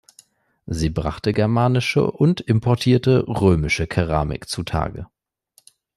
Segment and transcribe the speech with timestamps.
[0.65, 5.05] Sie brachte germanische und importierte römischer Keramik zutage.